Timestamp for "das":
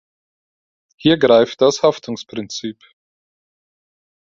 1.61-1.83